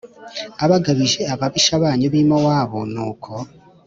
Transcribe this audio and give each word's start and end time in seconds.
Abagabije 0.63 1.21
ababisha 1.33 1.73
banyu 1.83 2.05
b 2.13 2.15
i 2.21 2.23
mowabu 2.29 2.79
nuko 2.93 3.31